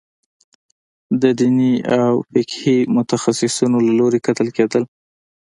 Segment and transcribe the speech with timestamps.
[1.21, 4.83] د دیني او فقهي متخصصینو له لوري کتل کېدل.